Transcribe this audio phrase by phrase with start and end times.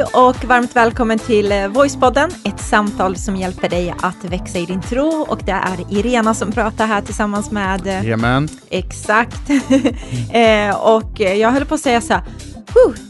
[0.00, 4.66] Hej och varmt välkommen till eh, Voicepodden, ett samtal som hjälper dig att växa i
[4.66, 7.86] din tro och det är Irena som pratar här tillsammans med...
[7.86, 8.48] eh, Jajamän.
[8.70, 9.50] Exakt.
[10.32, 12.22] eh, och jag höll på att säga så här,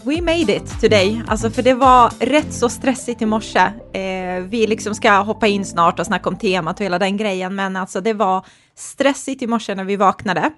[0.04, 1.22] we made it today.
[1.28, 3.60] Alltså för det var rätt så stressigt i morse.
[3.92, 7.54] Eh, vi liksom ska hoppa in snart och snacka om temat och hela den grejen,
[7.54, 10.50] men alltså det var stressigt i morse när vi vaknade.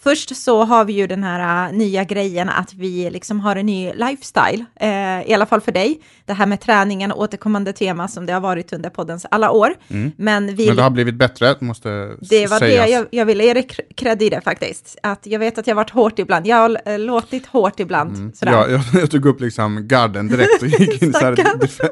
[0.00, 3.66] Först så har vi ju den här äh, nya grejen att vi liksom har en
[3.66, 6.00] ny lifestyle, eh, i alla fall för dig.
[6.24, 9.74] Det här med träningen, återkommande tema som det har varit under poddens alla år.
[10.16, 11.88] Men vi Men det har blivit bättre, måste
[12.20, 12.86] det var sägas.
[12.86, 14.98] det jag, jag ville ge dig cr- cred i det faktiskt.
[15.02, 16.46] Att jag vet att jag varit hårt ibland.
[16.46, 18.36] Jag har äh, låtit hårt ibland.
[18.36, 18.52] Sådär.
[18.52, 21.12] Ja, jag, jag tog upp liksom garden direkt och gick in i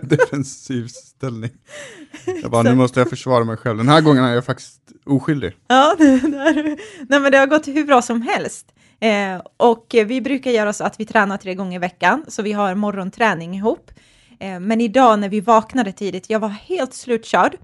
[0.16, 1.50] defensiv ställning.
[2.42, 3.78] Jag bara, nu måste jag försvara mig själv.
[3.78, 5.52] Den här gången är jag faktiskt oskyldig.
[5.68, 6.20] Ja, det,
[7.08, 8.72] nej, men det har gått hur bra som helst.
[9.00, 12.52] Eh, och vi brukar göra så att vi tränar tre gånger i veckan, så vi
[12.52, 13.90] har morgonträning ihop.
[14.40, 17.56] Eh, men idag när vi vaknade tidigt, jag var helt slutkörd.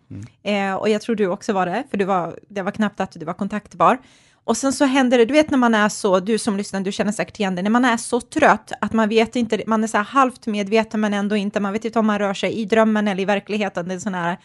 [0.42, 3.12] Eh, och jag tror du också var det, för du var, det var knappt att
[3.12, 3.98] du var kontaktbar.
[4.44, 6.92] Och sen så händer det, du vet när man är så, du som lyssnar, du
[6.92, 9.88] känner säkert igen det, när man är så trött att man vet inte, man är
[9.88, 12.64] så här halvt medveten men ändå inte, man vet inte om man rör sig i
[12.64, 14.38] drömmen eller i verkligheten, det är sån här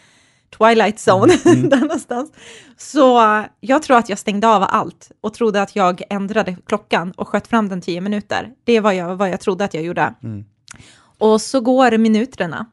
[0.57, 1.33] Twilight Zone,
[1.69, 2.31] där någonstans.
[2.77, 3.21] Så
[3.59, 7.47] jag tror att jag stängde av allt och trodde att jag ändrade klockan och sköt
[7.47, 8.49] fram den tio minuter.
[8.63, 10.13] Det var jag, vad jag trodde att jag gjorde.
[11.17, 12.65] Och så går minuterna.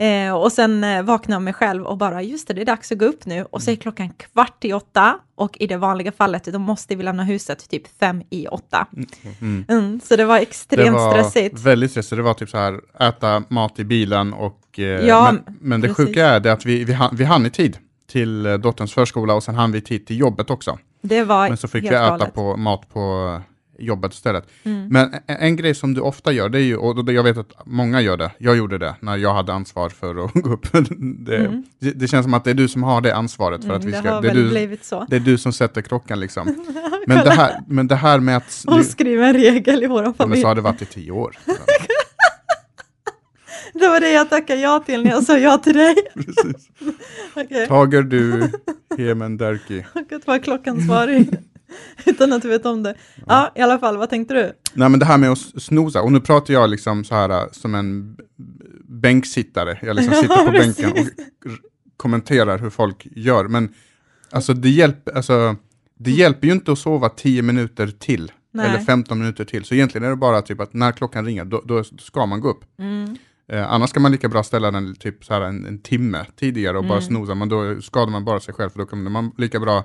[0.00, 2.92] Eh, och sen eh, vaknar jag mig själv och bara, just det, det är dags
[2.92, 3.44] att gå upp nu.
[3.50, 7.02] Och så är klockan kvart i åtta och i det vanliga fallet, då måste vi
[7.02, 8.86] lämna huset typ fem i åtta.
[9.68, 11.60] Mm, så det var extremt det var stressigt.
[11.60, 12.16] väldigt stressigt.
[12.16, 14.78] Det var typ så här, äta mat i bilen och...
[14.78, 16.06] Eh, Ja, men, men det precis.
[16.06, 17.78] sjuka är det att vi, vi, hann, vi hann i tid
[18.10, 20.78] till eh, dotterns förskola och sen hann vi tid till jobbet också.
[21.02, 22.22] Det var Men så fick helt vi äta galet.
[22.22, 22.32] Mm.
[22.34, 23.40] på mat på
[23.80, 24.48] jobbet istället.
[24.62, 27.38] Men en, en grej som du ofta gör, det är ju, och det- jag vet
[27.38, 30.72] att många gör det, jag gjorde det när jag hade ansvar för att gå upp.
[30.72, 33.84] Det, det, det känns som att det är du som har det ansvaret för att
[33.84, 35.06] vi Mm, det ska, har det väl du, blivit så.
[35.10, 36.46] det är du som sätter klockan liksom.
[37.06, 38.64] Men det här, men det här med att...
[38.66, 40.42] Och skriva en regel i vår Ja, men familj.
[40.42, 41.36] så har det varit i tio år.
[43.74, 45.94] Det var det jag tackade ja till när jag sa ja till dig.
[46.14, 46.68] Precis.
[47.34, 48.50] Okej, Tager du
[48.98, 49.84] Hemen Derki.
[49.94, 51.28] och att vara klockansvarig.
[52.06, 52.94] Utan att du vet om det.
[53.26, 54.52] Ja, i alla fall, vad tänkte du?
[54.74, 57.42] Nej men det här med att snosa, och nu pratar jag liksom så här äh,
[57.52, 58.16] som en
[58.88, 59.78] bänksittare.
[59.82, 60.76] Jag liksom Ja, sitter på precis.
[60.76, 61.50] bänken och
[61.96, 63.48] kommenterar hur folk gör.
[63.48, 63.74] Men
[64.30, 65.56] alltså det, hjälp, alltså
[65.98, 68.32] det hjälper ju inte att sova 10 minuter till.
[68.52, 68.68] Nej.
[68.68, 69.64] Eller 15 minuter till.
[69.64, 72.48] Så egentligen är det bara typ att när klockan ringer, då, då ska man gå
[72.50, 72.64] upp.
[72.78, 73.16] Mm.
[73.52, 76.76] Eh, annars kan man lika bra ställa den typ så här en, en timme tidigare
[76.78, 76.88] och Mm.
[76.88, 79.84] bara snosa, men då skadar man bara sig själv, för då kan man lika bra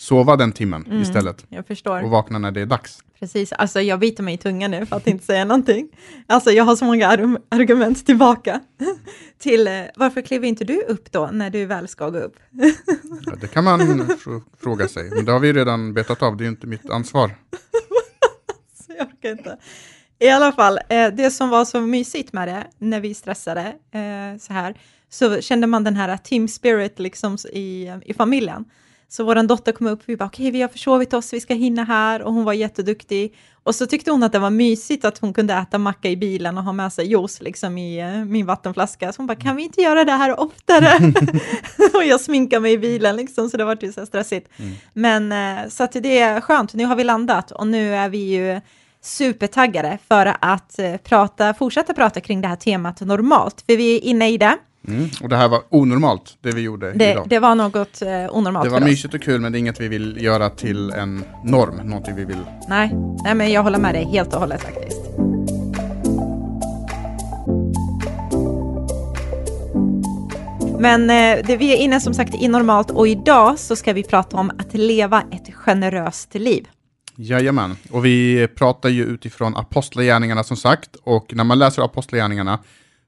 [0.00, 1.02] sova den timmen Mm.
[1.02, 1.46] istället.
[1.48, 2.02] Jag förstår.
[2.04, 2.98] Och vakna när det är dags.
[3.20, 5.88] Precis, alltså jag biter mig i tungan nu för att inte säga någonting.
[6.26, 8.60] Alltså jag har så många ar- argument tillbaka
[9.38, 12.36] till eh, varför kliver inte du upp då när du väl ska gå upp?
[13.26, 16.42] Ja, det kan man fr- fråga sig, men det har vi redan betat av, det
[16.42, 17.30] är ju inte mitt ansvar.
[18.86, 19.58] Så jag orkar inte.
[20.18, 23.60] I alla fall, eh, det som var så mysigt med det, när vi stressade
[23.92, 24.74] eh, så här,
[25.10, 28.64] så kände man den här team spirit liksom i, i familjen.
[29.12, 31.84] Så vår dotter kom upp, vi bara okej, vi har försovit oss, vi ska hinna
[31.84, 33.34] här och hon var jätteduktig.
[33.62, 36.58] Och så tyckte hon att det var mysigt att hon kunde äta macka i bilen
[36.58, 39.12] och ha med sig juice liksom i eh, min vattenflaska.
[39.12, 41.12] Så hon bara, kan vi inte göra det här oftare?
[41.94, 44.48] och jag sminkar mig i bilen liksom, så det var ju så här stressigt.
[44.92, 48.18] Men eh, så att det är skönt, nu har vi landat och nu är vi
[48.18, 48.60] ju
[49.02, 54.04] supertaggade för att eh, prata, fortsätta prata kring det här temat normalt, för vi är
[54.04, 54.56] inne i det.
[54.88, 55.08] Mm.
[55.22, 57.26] Och det här var onormalt, det vi gjorde Det, idag.
[57.28, 59.88] det var något eh, onormalt Det var mysigt och kul, men det är inget vi
[59.88, 62.44] vill göra till en norm, någonting vi vill.
[62.68, 65.00] Nej, nej, men jag håller med dig helt och hållet faktiskt.
[70.78, 74.02] Men eh, det, vi är inne som sagt i normalt och idag så ska vi
[74.02, 76.68] prata om att leva ett generöst liv.
[77.16, 82.58] Jajamän, och vi pratar ju utifrån apostlagärningarna som sagt, och när man läser apostlagärningarna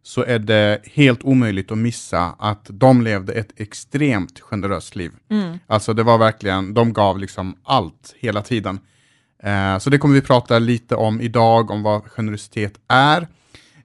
[0.03, 5.13] så är det helt omöjligt att missa att de levde ett extremt generöst liv.
[5.67, 8.81] Alltså det var verkligen, de gav liksom allt hela tiden.
[9.43, 13.29] Eh, så det kommer vi prata lite om idag, om vad generositet är.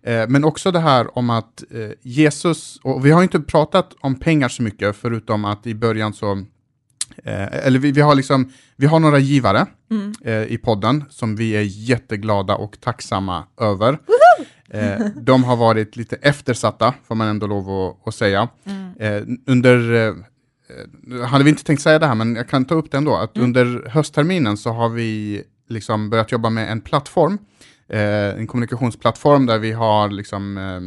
[0.03, 4.19] Eh, men också det här om att eh, Jesus, och vi har inte pratat om
[4.19, 6.45] pengar så mycket, förutom att i början så
[7.23, 9.65] Eh, eller vi, vi, har liksom, vi har några givare
[10.25, 13.99] eh, i podden som vi är jätteglada och tacksamma över.
[14.73, 18.49] Eh, de har varit lite eftersatta, får man ändå lov att, att säga.
[18.99, 20.15] Eh, under, eh,
[21.19, 23.15] eh, hade vi inte tänkt säga det här, men jag kan ta upp det ändå,
[23.15, 27.37] att under höstterminen så har vi liksom börjat jobba med en plattform
[27.89, 30.81] eh, en kommunikationsplattform där vi har liksom eh,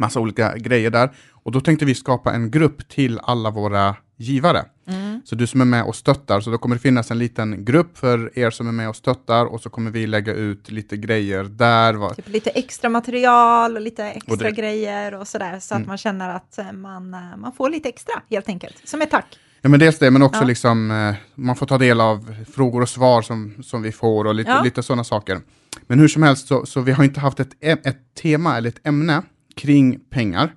[0.00, 1.12] massa olika grejer där.
[1.30, 4.64] Och då tänkte vi skapa en grupp till alla våra givare.
[4.88, 5.20] Mm.
[5.24, 7.98] Så du som är med och stöttar, så då kommer det finnas en liten grupp
[7.98, 11.44] för er som är med och stöttar och så kommer vi lägga ut lite grejer
[11.44, 12.14] där.
[12.14, 15.88] Typ lite extra material och lite extra Och det- grejer och sådär, så att Mm.
[15.88, 19.38] man känner att eh, man, eh, man får lite extra helt enkelt, som ett tack.
[19.62, 20.46] Ja, men dels det, men också Ja.
[20.46, 24.34] liksom, eh, man får ta del av frågor och svar som, som vi får och
[24.34, 24.62] lite, Ja.
[24.62, 25.40] lite sådana saker.
[25.86, 28.86] Men hur som helst, så, så vi har inte haft ett, ett tema eller ett
[28.86, 29.22] ämne
[29.56, 30.54] kring pengar.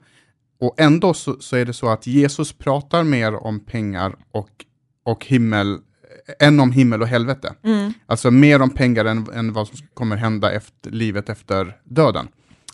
[0.59, 4.50] Och ändå så, så är det så att Jesus pratar mer om pengar och,
[5.04, 5.77] och himmel,
[6.39, 7.54] än om himmel och helvete.
[7.63, 7.94] Mm.
[8.06, 12.27] Alltså mer om pengar än, än vad som kommer hända efter livet efter döden.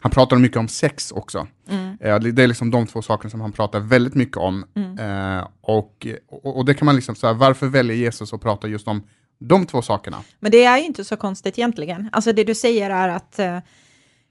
[0.04, 1.48] Han pratar mycket om sex också.
[1.70, 1.98] Mm.
[2.02, 4.66] Eh, det är liksom de två sakerna som han pratar väldigt mycket om.
[4.76, 5.00] Mm.
[5.38, 8.88] Eh, och, och, och det kan man liksom säga, varför väljer Jesus att prata just
[8.88, 9.04] om
[9.40, 10.18] de två sakerna?
[10.40, 12.10] Men det är ju inte så konstigt egentligen.
[12.12, 13.60] Alltså det du säger är att eh,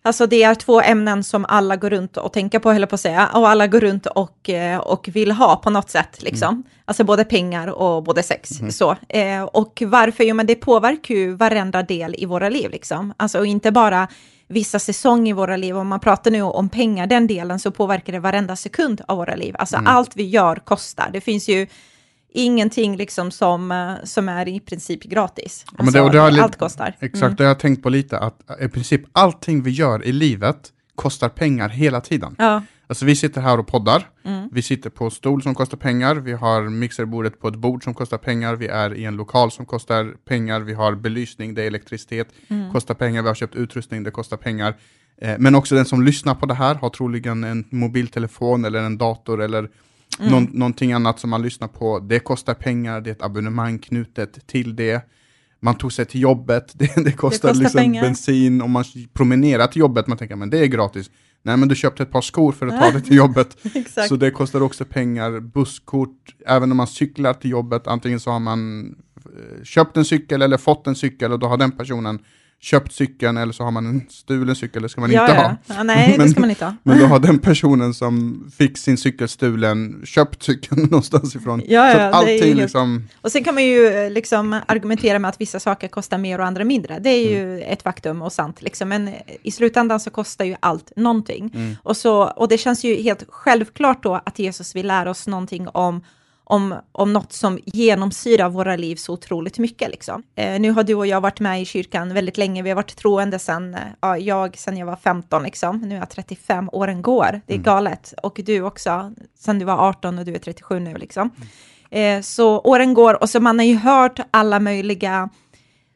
[0.02, 3.00] alltså det är två ämnen som alla går runt och tänker på, höll på att
[3.00, 6.62] säga, och alla går runt och, eh, och vill ha på något sätt, liksom.
[6.84, 8.50] Alltså både pengar och både sex.
[8.70, 8.96] Så.
[9.08, 10.24] Eh, och varför?
[10.24, 13.14] Jo, men det påverkar ju varenda del i våra liv, liksom.
[13.16, 14.08] Alltså och inte bara
[14.48, 15.76] vissa säsonger i våra liv.
[15.76, 19.34] Om man pratar nu om pengar, den delen, så påverkar det varenda sekund av våra
[19.34, 19.54] liv.
[19.58, 21.10] Alltså allt vi gör kostar.
[21.12, 21.66] Det finns ju
[22.34, 25.64] ingenting liksom som, eh, som är i princip gratis.
[25.66, 26.96] Ja, men det- Alltså, det li- allt kostar.
[27.00, 27.34] Exakt, Mm.
[27.36, 31.28] det har jag tänkt på lite, att i princip allting vi gör i livet kostar
[31.28, 32.34] pengar hela tiden.
[32.38, 34.48] Ja, Alltså vi sitter här och poddar, Mm.
[34.52, 37.94] vi sitter på en stol som kostar pengar, vi har mixerbordet på ett bord som
[37.94, 41.66] kostar pengar, vi är i en lokal som kostar pengar, vi har belysning, det är
[41.66, 42.72] elektricitet, Mm.
[42.72, 44.74] kostar pengar, vi har köpt utrustning, det kostar pengar.
[45.22, 48.98] Eh, men också den som lyssnar på det här har troligen en mobiltelefon eller en
[48.98, 49.68] dator eller
[50.18, 50.32] Mm.
[50.32, 51.98] någon, någonting annat som man lyssnar på.
[51.98, 55.08] Det kostar pengar, det är ett abonnemang knutet till det.
[55.60, 58.02] Man tog sig till jobbet, det, det kostar, kostar liksom pengar.
[58.02, 61.10] bensin, om man promenerar till jobbet, man tänker men det är gratis.
[61.44, 63.56] Nej men du köpte ett par skor för att ta dig till jobbet.
[64.08, 68.40] Så det kostar också pengar, busskort, även om man cyklar till jobbet, antingen så har
[68.40, 72.18] man eh, köpt en cykel eller fått en cykel och då har den personen
[72.64, 75.42] köpt cykeln eller så har man en stulen cykel, det ska man ja, inte ja.
[75.42, 75.56] ha.
[75.76, 76.74] Ja, nej, Men- det ska man inte ha.
[76.82, 81.62] Men då har den personen som fick sin cykel stulen köpt cykeln någonstans ifrån.
[81.66, 85.28] Ja, så ja, allting helt- liksom, Och sen kan man ju eh, liksom argumentera med
[85.28, 86.98] att vissa saker kostar mer och andra mindre.
[86.98, 87.72] Det är ju Mm.
[87.72, 88.88] ett faktum och sant, liksom.
[88.88, 91.50] men eh, i slutändan så kostar ju allt någonting.
[91.54, 91.76] Mm.
[91.82, 95.68] Och, så, och det känns ju helt självklart då att Jesus vill lära oss någonting
[95.68, 96.00] om
[96.52, 99.90] om, om något som genomsyrar våra liv så otroligt mycket.
[99.90, 100.22] Liksom.
[100.34, 102.62] Eh, nu har du och jag varit med i kyrkan väldigt länge.
[102.62, 105.78] Vi har varit troende sen, eh, ja, jag sen jag var 15, liksom.
[105.78, 107.40] nu är jag 35, åren går.
[107.46, 108.14] Det är galet.
[108.22, 110.94] Och du också, sen du var 18 och du är 37 nu.
[110.94, 111.30] Liksom.
[111.90, 115.28] Eh, så åren går och så man har ju hört alla möjliga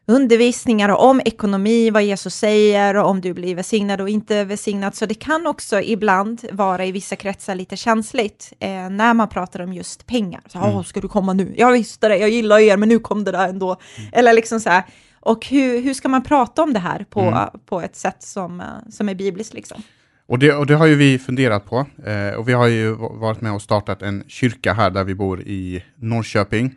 [0.09, 4.95] undervisningar om ekonomi, vad Jesus säger och om du blir välsignad och inte välsignad.
[4.95, 9.59] Så det kan också ibland vara i vissa kretsar lite känsligt eh, när man pratar
[9.61, 10.41] om just pengar.
[10.47, 11.53] Så, Åh, ska du komma nu?
[11.57, 13.77] Jag visste det, jag gillar er, men nu kom det där ändå.
[14.11, 14.83] Eller liksom så här.
[15.19, 18.65] Och hur, hur ska man prata om det här på, på ett sätt som, eh,
[18.89, 19.53] som är bibliskt?
[19.53, 19.81] Liksom?
[20.27, 21.85] och, det, och det har ju vi funderat på.
[22.05, 25.15] Eh, och vi har ju va- varit med och startat en kyrka här där vi
[25.15, 26.75] bor i Norrköping.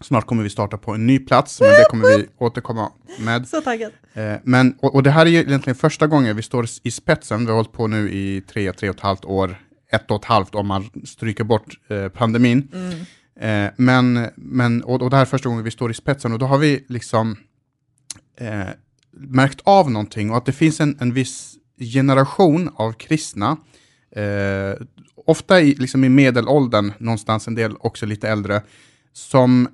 [0.00, 3.48] Snart kommer vi starta på en ny plats, men det kommer vi återkomma med.
[3.48, 3.92] Så taggad.
[4.14, 7.40] Eh, men, och, och det här är ju egentligen första gången vi står i spetsen.
[7.40, 9.56] Vi har hållit på nu i tre, tre och ett halvt år,
[9.92, 12.68] ett och ett halvt om man stryker bort eh, pandemin.
[13.40, 16.38] Eh, men, men, och, och det här är första gången vi står i spetsen och
[16.38, 17.36] då har vi liksom
[19.10, 23.56] märkt av någonting och att det finns en, en viss generation av kristna,
[25.26, 28.62] ofta i, liksom i medelåldern, någonstans en del också lite äldre,
[29.12, 29.68] som,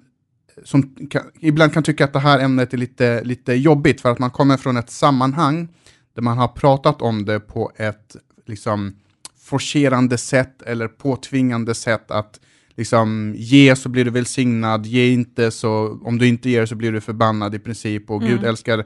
[0.65, 4.19] som kan, ibland kan tycka att det här ämnet är lite, lite jobbigt för att
[4.19, 5.69] man kommer från ett sammanhang
[6.15, 8.97] där man har pratat om det på ett liksom
[9.39, 12.41] forcerande sätt eller påtvingande sätt att
[12.77, 16.93] liksom ge så blir du välsignad, ge inte så, om du inte ger så blir
[16.93, 18.85] du förbannad i princip och Gud älskar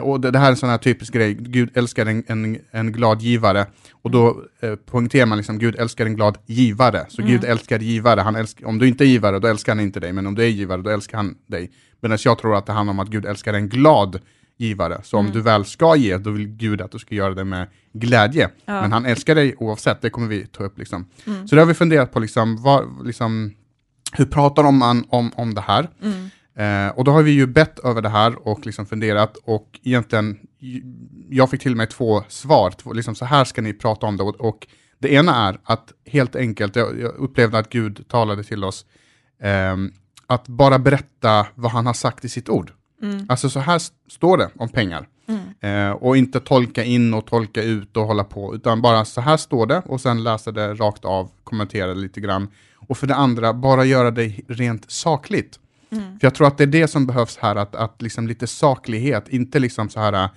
[0.00, 2.92] och det, det här är en sån här typisk grej, Gud älskar en, en, en
[2.92, 3.66] glad givare.
[3.92, 7.06] Och då eh, poängterar man liksom, Gud älskar en glad givare.
[7.08, 10.00] Så Gud älskar givare, han älskar, om du inte är givare då älskar han inte
[10.00, 11.70] dig, men om du är givare då älskar han dig.
[12.00, 14.20] Medan jag tror att det handlar om att Gud älskar en glad
[14.58, 15.00] givare.
[15.02, 17.68] Så om du väl ska ge, då vill Gud att du ska göra det med
[17.92, 18.50] glädje.
[18.64, 18.80] Ja.
[18.80, 20.78] Men han älskar dig oavsett, det kommer vi ta upp.
[20.78, 21.06] Liksom.
[21.46, 23.52] Så det har vi funderat på, liksom, vad, liksom,
[24.12, 25.88] hur pratar man om, om det här?
[26.56, 30.38] Eh, och då har vi ju bett över det här och liksom funderat och egentligen,
[31.30, 34.22] jag fick till mig två svar, två, liksom så här ska ni prata om det.
[34.22, 34.66] Och, och
[34.98, 38.86] det ena är att helt enkelt, jag, jag upplevde att Gud talade till oss,
[39.42, 39.92] ehm,
[40.26, 42.72] att bara berätta vad han har sagt i sitt ord.
[43.28, 43.80] Alltså så här
[44.10, 45.08] står det om pengar.
[45.60, 49.36] Eh, och inte tolka in och tolka ut och hålla på, utan bara så här
[49.36, 52.48] står det och sen läsa det rakt av, kommentera det lite grann.
[52.74, 55.58] Och för det andra, bara göra det rent sakligt.
[55.92, 56.18] Mm.
[56.18, 59.28] För jag tror att det är det som behövs här, att, att liksom lite saklighet,
[59.28, 60.28] inte liksom så här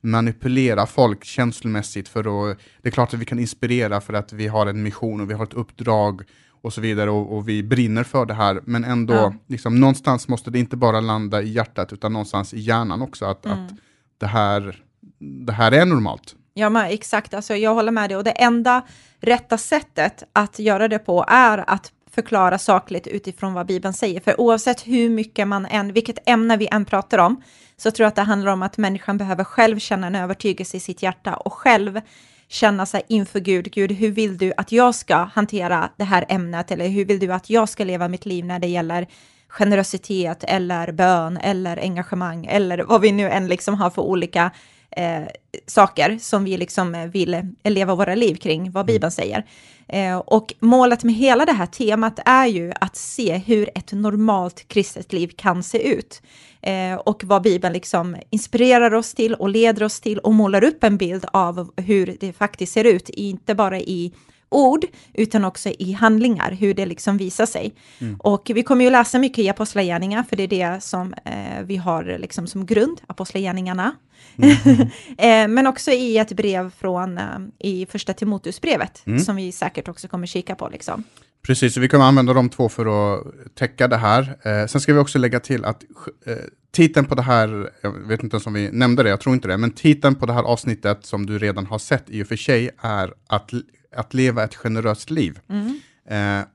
[0.00, 4.46] manipulera folk känslomässigt för att, det är klart att vi kan inspirera för att vi
[4.48, 6.22] har en mission och vi har ett uppdrag
[6.62, 9.34] och så vidare och, och vi brinner för det här, men ändå, ja.
[9.46, 13.46] liksom, någonstans måste det inte bara landa i hjärtat utan någonstans i hjärnan också, att,
[13.46, 13.58] mm.
[13.58, 13.72] att
[14.18, 14.82] det, här,
[15.18, 16.36] det här är normalt.
[16.54, 18.82] Ja, men exakt, alltså, jag håller med dig och det enda
[19.20, 24.20] rätta sättet att göra det på är att förklara sakligt utifrån vad Bibeln säger.
[24.20, 27.42] För oavsett hur mycket man än, vilket ämne vi än pratar om,
[27.76, 30.80] så tror jag att det handlar om att människan behöver själv känna en övertygelse i
[30.80, 32.00] sitt hjärta och själv
[32.48, 36.70] känna sig inför Gud, Gud, hur vill du att jag ska hantera det här ämnet
[36.70, 39.06] eller hur vill du att jag ska leva mitt liv när det gäller
[39.48, 44.50] generositet eller bön eller engagemang eller vad vi nu än liksom har för olika
[44.96, 45.22] eh,
[45.66, 49.44] saker som vi liksom vill leva våra liv kring, vad Bibeln säger.
[49.88, 54.68] Eh, och målet med hela det här temat är ju att se hur ett normalt
[54.68, 56.22] kristet liv kan se ut.
[56.60, 60.84] Eh, och vad Bibeln liksom inspirerar oss till och leder oss till och målar upp
[60.84, 64.12] en bild av hur det faktiskt ser ut, inte bara i
[64.54, 67.74] ord, utan också i handlingar, hur det liksom visar sig.
[67.98, 68.16] Mm.
[68.20, 71.76] Och vi kommer ju läsa mycket i Apostlagärningarna, för det är det som eh, vi
[71.76, 73.92] har liksom som grund, Apostlagärningarna.
[74.36, 74.80] Mm.
[75.18, 77.24] eh, men också i ett brev från, eh,
[77.58, 79.18] i första Timoteusbrevet, mm.
[79.18, 80.68] som vi säkert också kommer kika på.
[80.68, 81.04] Liksom.
[81.46, 84.22] Precis, så vi kommer använda de två för att täcka det här.
[84.42, 85.82] Eh, sen ska vi också lägga till att
[86.26, 86.36] eh,
[86.72, 89.48] titeln på det här, jag vet inte ens om vi nämnde det, jag tror inte
[89.48, 92.36] det, men titeln på det här avsnittet som du redan har sett i och för
[92.36, 93.50] sig är att,
[93.96, 95.38] att leva ett generöst liv.
[95.48, 95.80] Mm.
[96.08, 96.46] Eh,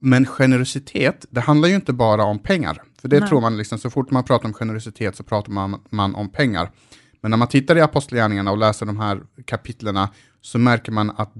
[0.00, 2.82] men generositet, det handlar ju inte bara om pengar.
[3.00, 3.28] För det Nej.
[3.28, 6.70] tror man, liksom, så fort man pratar om generositet så pratar man, man om pengar.
[7.20, 10.08] Men när man tittar i Apostlagärningarna och läser de här kapitlerna
[10.40, 11.32] så märker man att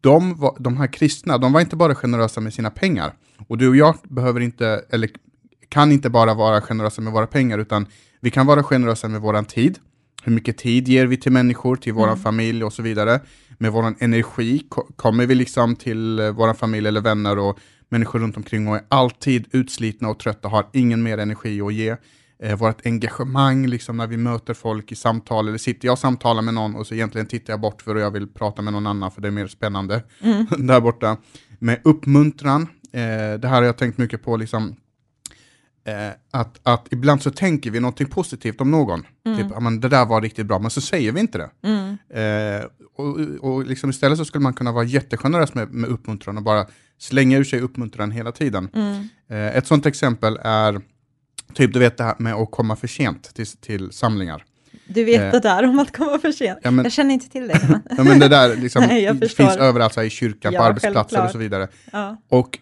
[0.00, 3.14] de, var, de här kristna, de var inte bara generösa med sina pengar.
[3.48, 5.10] Och du och jag behöver inte, eller
[5.68, 7.86] kan inte bara vara generösa med våra pengar, utan
[8.20, 9.78] vi kan vara generösa med vår tid.
[10.28, 12.18] Hur mycket tid ger vi till människor, till vår mm.
[12.18, 13.20] familj och så vidare.
[13.58, 14.62] Med vår energi,
[14.96, 17.58] kommer vi liksom till eh, vår familj eller vänner och
[17.88, 21.96] människor runt omkring och är alltid utslitna och trötta, har ingen mer energi att ge
[22.42, 26.42] eh, vårt engagemang liksom när vi möter folk i samtal, eller sitter jag och samtalar
[26.42, 28.86] med någon och så egentligen tittar jag bort för att jag vill prata med någon
[28.86, 30.46] annan för det är mer spännande mm.
[30.66, 31.16] där borta.
[31.58, 34.76] Med uppmuntran, eh, det här har jag tänkt mycket på, liksom,
[35.88, 39.06] eh, att, att ibland så tänker vi någonting positivt om någon.
[39.26, 39.38] Mm.
[39.38, 41.50] Typ, men det där var riktigt bra, men så säger vi inte det.
[41.62, 41.98] Mm.
[42.10, 42.66] Eh,
[42.96, 43.18] och,
[43.50, 46.66] och liksom istället så skulle man kunna vara jättegenerös med, med uppmuntran och bara
[46.98, 48.68] slänga ur sig uppmuntran hela tiden.
[48.74, 49.08] Mm.
[49.30, 50.80] Eh, ett sånt exempel är
[51.54, 54.44] Typ du vet det här med att komma för sent till, till samlingar.
[54.86, 56.58] Du vet eh, det där om att komma för sent.
[56.62, 57.80] Ja, men, jag känner inte till det.
[57.96, 61.00] ja, men det där liksom, Nej, finns överallt, så här, i kyrkan, ja, på arbetsplatser
[61.02, 61.24] självklart.
[61.24, 61.68] och så vidare.
[61.92, 62.16] Ja.
[62.28, 62.58] Och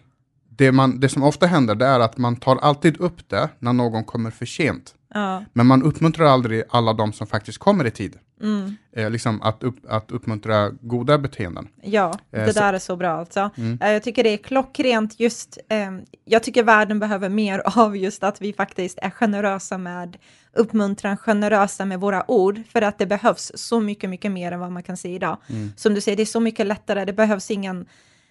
[0.57, 3.73] det, man, det som ofta händer det är att man tar alltid upp det när
[3.73, 4.93] någon kommer för sent.
[5.13, 5.43] Ja.
[5.53, 8.15] Men man uppmuntrar aldrig alla de som faktiskt kommer i tid.
[8.41, 8.75] Mm.
[8.95, 11.67] Eh, liksom att, upp, att uppmuntra goda beteenden.
[11.81, 12.59] Ja, eh, det så.
[12.59, 13.49] där är så bra alltså.
[13.57, 13.79] Mm.
[13.81, 15.91] Eh, jag tycker det är klockrent just, eh,
[16.25, 20.17] jag tycker världen behöver mer av just att vi faktiskt är generösa med
[20.53, 24.71] uppmuntran, generösa med våra ord, för att det behövs så mycket, mycket mer än vad
[24.71, 25.37] man kan se idag.
[25.49, 25.73] Mm.
[25.77, 27.85] Som du säger, det är så mycket lättare, det behövs ingen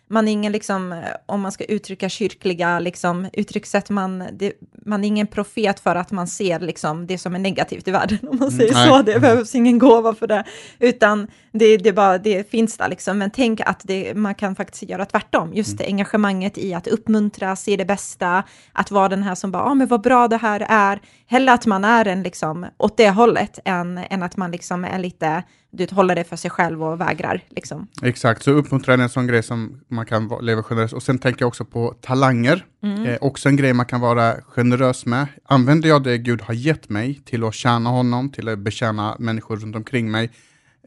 [0.09, 4.53] man är ingen, liksom, om man ska uttrycka kyrkliga liksom, uttryckssätt, man, det,
[4.85, 8.19] man är ingen profet för att man ser liksom, det som är negativt i världen,
[8.23, 9.03] om man säger mm, så.
[9.03, 10.45] Det behövs ingen gåva för det,
[10.79, 12.89] utan det, det, bara, det finns där.
[12.89, 13.19] Liksom.
[13.19, 15.87] Men tänk att det, man kan faktiskt göra tvärtom, just mm.
[15.87, 19.75] engagemanget i att uppmuntra, se det bästa, att vara den här som bara, ja ah,
[19.75, 23.59] men vad bra det här är, hellre att man är en liksom, åt det hållet,
[23.65, 25.43] än, än att man liksom är lite
[25.77, 27.45] du håller det för sig själv och vägrar.
[27.49, 27.87] Liksom.
[28.03, 30.95] Exakt, så uppmuntran är en sån grej som man kan leva generöst.
[30.95, 33.07] Och sen tänker jag också på talanger, mm.
[33.07, 35.27] eh, också en grej man kan vara generös med.
[35.45, 39.57] Använder jag det Gud har gett mig till att tjäna honom, till att betjäna människor
[39.57, 40.31] runt omkring mig.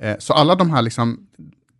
[0.01, 1.27] Eh, så alla de här liksom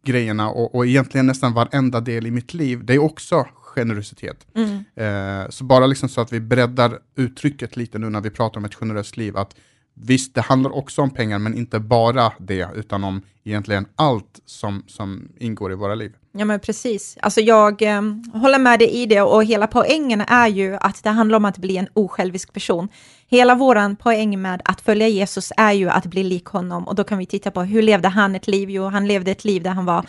[0.04, 4.48] grejerna och, och egentligen nästan varenda del i mitt liv, det är också generositet.
[4.56, 4.84] Mm.
[4.96, 8.66] Eh, så bara liksom så att vi breddar uttrycket lite nu när vi pratar om
[8.66, 9.56] ett generöst liv, att
[10.02, 14.84] Visst, det handlar också om pengar, men inte bara det, utan om egentligen allt som,
[14.88, 16.14] som ingår i våra liv.
[16.32, 17.18] Ja, men precis.
[17.22, 18.02] Alltså jag eh,
[18.34, 21.58] håller med dig i det och hela poängen är ju att det handlar om att
[21.58, 22.90] bli en osjälvisk person.
[23.28, 27.04] Hela våran poäng med att följa Jesus är ju att bli lik honom och då
[27.04, 28.70] kan vi titta på hur levde han ett liv?
[28.70, 30.06] Jo, han levde ett liv där han var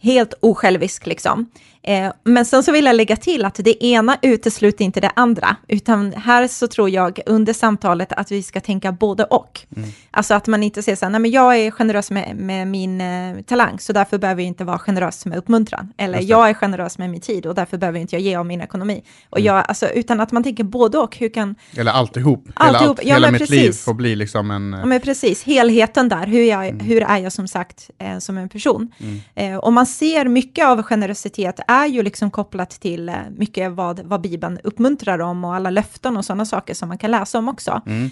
[0.00, 1.50] helt osjälvisk liksom.
[1.86, 5.56] Eh, men sen så vill jag lägga till att det ena utesluter inte det andra,
[5.68, 9.60] utan här så tror jag under samtalet att vi ska tänka både och.
[9.76, 9.88] Mm.
[10.10, 13.00] Alltså att man inte säger så här, nej men jag är generös med, med min
[13.00, 15.92] eh, talang, så därför behöver jag inte vara generös med uppmuntran.
[15.96, 18.60] Eller jag är generös med min tid och därför behöver inte jag ge av min
[18.60, 19.02] ekonomi.
[19.30, 19.46] Och mm.
[19.46, 21.54] jag, alltså, utan att man tänker både och, hur kan...
[21.76, 22.78] Eller alltihop, alltihop.
[22.78, 23.56] hela, allt, ja, hela mitt precis.
[23.56, 24.76] liv får bli liksom en...
[24.80, 26.86] Ja men precis, helheten där, hur, jag, mm.
[26.86, 28.92] hur är jag som sagt eh, som en person?
[28.98, 29.20] Mm.
[29.34, 34.00] Eh, och man ser mycket av generositet är ju liksom kopplat till eh, mycket vad,
[34.00, 37.48] vad Bibeln uppmuntrar om och alla löften och sådana saker som man kan läsa om
[37.48, 37.82] också.
[37.86, 38.10] Mm.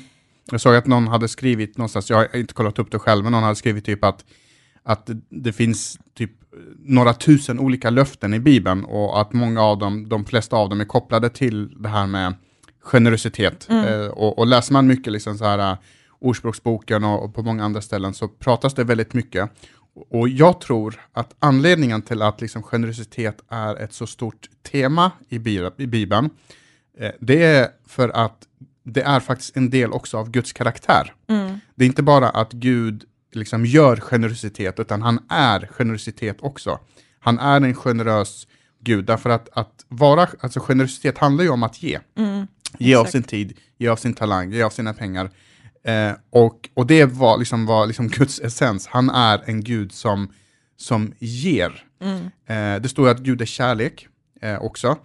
[0.51, 3.33] Jag såg att någon hade skrivit någonstans, jag har inte kollat upp det själv, men
[3.33, 4.25] någon hade skrivit typ att,
[4.83, 6.31] att det finns typ
[6.79, 10.81] några tusen olika löften i Bibeln och att många av dem, de flesta av dem
[10.81, 12.35] är kopplade till det här med
[12.81, 13.67] generositet.
[13.71, 13.85] Mm.
[13.85, 15.79] Eh, och, och, läser man mycket liksom så här, uh,
[16.19, 19.51] Ordspråksboken och, och, på många andra ställen så pratas det väldigt mycket
[19.95, 25.39] och jag tror att anledningen till att liksom generositet är ett så stort tema i,
[25.39, 26.31] Bibeln,
[26.99, 28.47] eh, det är för att
[28.85, 31.15] det är faktiskt en del också av Guds karaktär.
[31.29, 31.61] Mm.
[31.75, 36.79] Det är inte bara att Gud liksom gör generositet, utan han är generositet också.
[37.21, 38.47] Han är en generös
[38.81, 41.99] Gud, därför att, att vara, alltså generositet handlar ju om att ge.
[42.17, 42.47] Mm,
[42.79, 45.31] ge av sin tid, ge av sin talang, ge av sina pengar.
[45.85, 48.87] Eh, och, och det var liksom, var liksom Guds essens.
[48.87, 50.33] Han är en Gud som,
[50.77, 51.85] som ger.
[52.01, 52.25] Mm.
[52.47, 54.09] Eh, det står att Gud är kärlek
[54.41, 54.99] eh, också.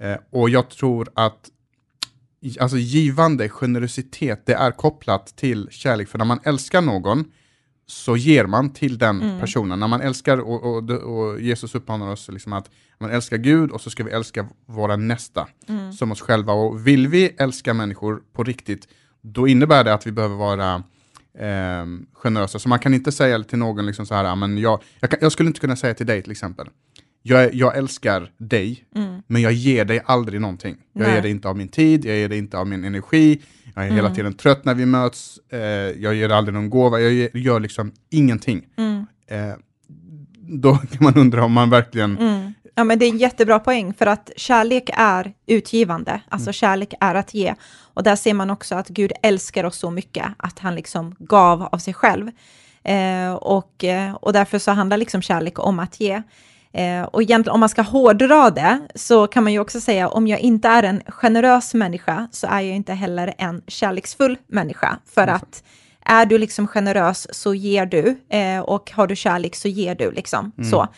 [0.00, 1.50] Eh, och jag tror att
[2.60, 6.08] alltså, givande, generositet, det är kopplat till kärlek.
[6.08, 7.24] För när man älskar någon
[7.86, 9.40] så ger man till den mm.
[9.40, 9.80] personen.
[9.80, 13.80] När man älskar, och, och, och Jesus uppmanar oss liksom att man älskar Gud och
[13.80, 15.92] så ska vi älska våra nästa mm.
[15.92, 16.52] som oss själva.
[16.52, 18.88] Och vill vi älska människor på riktigt
[19.26, 20.74] då innebär det att vi behöver vara
[21.38, 22.58] eh, generösa.
[22.58, 25.32] Så man kan inte säga till någon liksom så här, men jag, jag, kan, jag
[25.32, 26.66] skulle inte kunna säga till dig till exempel,
[27.22, 29.22] jag, jag älskar dig, mm.
[29.26, 30.76] men jag ger dig aldrig någonting.
[30.92, 31.14] Jag Nej.
[31.14, 33.42] ger dig inte av min tid, jag ger dig inte av min energi,
[33.74, 33.96] jag är mm.
[33.96, 35.60] hela tiden trött när vi möts, eh,
[36.02, 38.66] jag ger aldrig någon gåva, jag gör, gör liksom ingenting.
[38.76, 39.06] Mm.
[39.26, 39.56] Eh,
[40.48, 42.52] då kan man undra om man verkligen mm.
[42.78, 46.52] Ja, men det är en jättebra poäng, för att kärlek är utgivande, alltså mm.
[46.52, 47.54] kärlek är att ge.
[47.94, 51.62] Och där ser man också att Gud älskar oss så mycket, att han liksom gav
[51.62, 52.30] av sig själv.
[52.84, 56.22] Eh, och, eh, och därför så handlar liksom kärlek om att ge.
[56.72, 60.26] Eh, och egentligen om man ska hårdra det, så kan man ju också säga om
[60.26, 64.98] jag inte är en generös människa, så är jag inte heller en kärleksfull människa.
[65.14, 65.34] För mm.
[65.34, 65.62] att
[66.06, 70.10] är du liksom generös så ger du eh, och har du kärlek så ger du
[70.10, 70.52] liksom.
[70.58, 70.88] Mm, så.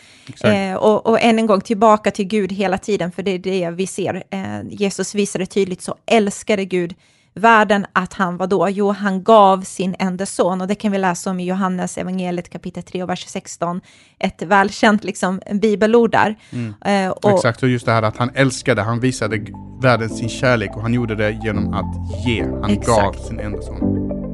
[0.46, 3.70] Eh, och, och än en gång tillbaka till Gud hela tiden, för det är det
[3.70, 4.24] vi ser.
[4.30, 6.94] Eh, Jesus visade tydligt så älskade Gud
[7.38, 8.68] världen att han var då?
[8.68, 12.50] Jo, han gav sin enda son och det kan vi läsa om i Johannes evangeliet
[12.50, 13.80] kapitel 3 och vers 16.
[14.18, 16.36] Ett välkänt liksom, bibelord där.
[16.50, 16.74] Mm.
[16.84, 19.46] Eh, och, Exakt, och just det här att han älskade, han visade
[19.82, 22.42] världen sin kärlek och han gjorde det genom att ge.
[22.42, 22.86] Han exakt.
[22.86, 24.27] gav sin enda son.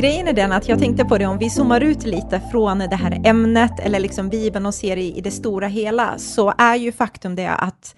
[0.00, 2.96] Grejen är den att jag tänkte på det, om vi zoomar ut lite från det
[2.96, 6.92] här ämnet eller liksom Bibeln och ser i, i det stora hela, så är ju
[6.92, 7.94] faktum det att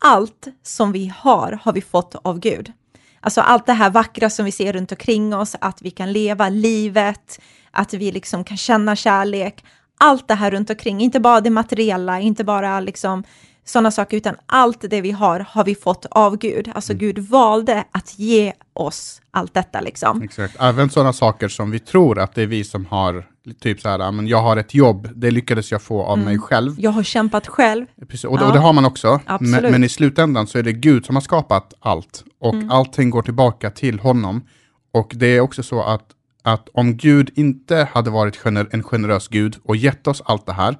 [0.00, 2.72] allt som vi har, har vi fått av Gud.
[3.20, 6.48] Alltså allt det här vackra som vi ser runt omkring oss, att vi kan leva
[6.48, 9.64] livet, att vi liksom kan känna kärlek,
[9.98, 13.24] allt det här runt omkring, inte bara det materiella, inte bara liksom
[13.64, 16.70] sådana saker, utan allt det vi har har vi fått av Gud.
[16.74, 17.00] Alltså mm.
[17.00, 20.22] Gud valde att ge oss allt detta liksom.
[20.22, 23.26] Exakt, även sådana saker som vi tror att det är vi som har,
[23.60, 26.24] typ så här, men jag har ett jobb, det lyckades jag få av mm.
[26.24, 26.74] mig själv.
[26.78, 27.86] Jag har kämpat själv.
[28.08, 28.46] Precis, och, ja.
[28.46, 31.20] och det har man också, men, men, i slutändan så är det Gud som har
[31.20, 32.70] skapat allt, och mm.
[32.70, 34.46] allting går tillbaka till honom.
[34.92, 36.06] Och det är också så att,
[36.42, 40.52] att om Gud inte hade varit gener en generös Gud och gett oss allt det
[40.52, 40.76] här,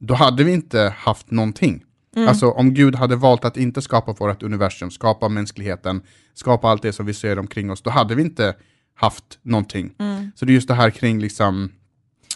[0.00, 1.82] då hade vi inte haft någonting.
[2.16, 2.28] Mm.
[2.28, 6.02] Alltså om Gud hade valt att inte skapa vårt universum, skapa mänskligheten,
[6.34, 8.54] skapa allt det som vi ser omkring oss, då hade vi inte
[8.94, 9.94] haft någonting.
[9.98, 10.32] Mm.
[10.34, 11.72] Så det är just det här kring liksom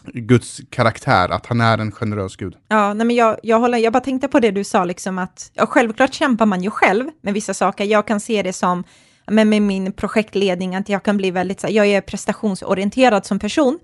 [0.04, 2.56] Guds karaktär, att han är en generös Gud.
[2.68, 5.50] Ja, nej men jag, jag, håller, jag bara tänkte på det du sa, liksom att
[5.54, 7.84] ja, självklart kämpar man ju själv med vissa saker.
[7.84, 8.84] Jag kan se det som
[9.30, 13.78] men med min projektledning, att jag kan bli väldigt, jag är prestationsorienterad som person.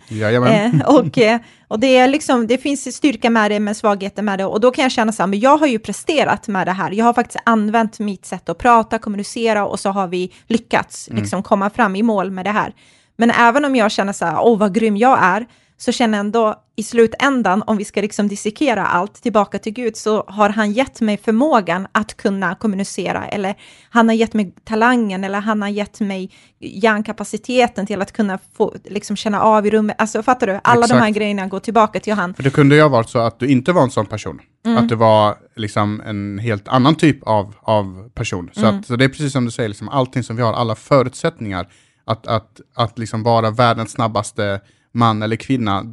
[0.50, 4.38] Eh, och, eh, och det, är liksom, det finns styrka med det, men svagheter med
[4.38, 4.44] det.
[4.44, 6.90] Och då kan jag känna så här, men jag har ju presterat med det här.
[6.90, 11.22] Jag har faktiskt använt mitt sätt att prata, kommunicera och så har vi lyckats mm.
[11.22, 12.72] liksom, komma fram i mål med det här.
[13.16, 16.24] Men även om jag känner så här, åh vad grym jag är, så känner jag
[16.24, 20.72] ändå i slutändan, om vi ska liksom dissekera allt tillbaka till Gud, så har han
[20.72, 23.54] gett mig förmågan att kunna kommunicera, eller
[23.90, 28.74] han har gett mig talangen, eller han har gett mig hjärnkapaciteten till att kunna få,
[28.84, 29.96] liksom känna av i rummet.
[29.98, 30.60] Alltså fattar du?
[30.64, 31.00] Alla Exakt.
[31.00, 32.34] de här grejerna går tillbaka till han.
[32.34, 34.40] För det kunde ju ha varit så att du inte var en sån person.
[34.66, 34.78] Mm.
[34.78, 38.50] Att du var liksom en helt annan typ av, av person.
[38.52, 38.78] Så, Mm.
[38.78, 41.68] att, så det är precis som du säger, liksom, allting som vi har, alla förutsättningar
[42.06, 44.60] att, att, att liksom vara världens snabbaste
[44.94, 45.84] man eller kvinna,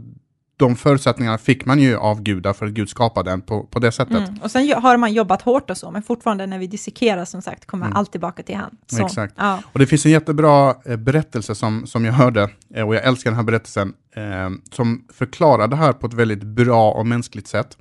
[0.58, 3.92] de förutsättningarna fick man ju av Gud, därför att Gud skapade den på, på det
[3.92, 4.30] sättet.
[4.30, 4.40] Mm.
[4.44, 7.66] Och sen har man jobbat hårt och så, men fortfarande när vi dissekerar som sagt
[7.66, 7.98] kommer Mm.
[7.98, 8.78] allt tillbaka till han.
[8.88, 9.34] Så, Exakt.
[9.38, 9.60] Ja.
[9.66, 13.30] Och det finns en jättebra eh, berättelse som, som jag hörde, eh, och jag älskar
[13.32, 17.78] den här berättelsen, eh, som förklarar det här på ett väldigt bra och mänskligt sätt.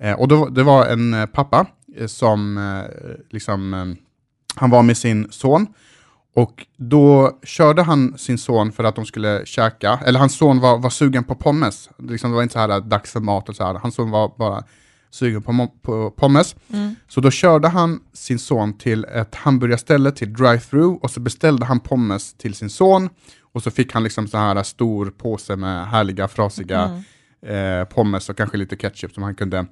[0.00, 1.66] Eh, och då, det var en pappa
[2.06, 2.60] som,
[3.30, 3.96] liksom,
[4.54, 5.66] han var med sin son,
[6.34, 10.78] och då körde han sin son för att de skulle käka, eller hans son var,
[10.78, 11.90] var sugen på pommes.
[11.98, 14.10] Liksom, det var inte så här eh, dags för mat och så här, hans son
[14.10, 14.64] var bara
[15.10, 16.56] sugen på, på pommes.
[16.72, 16.94] Mm.
[17.08, 21.80] Så då körde han sin son till ett hamburgarställe, till drive-through, och så beställde han
[21.80, 23.08] pommes till sin son.
[23.52, 27.02] Och så fick han liksom så här stor påse med härliga, frasiga
[27.42, 27.80] Mm.
[27.80, 29.66] eh, pommes och kanske lite ketchup som han kunde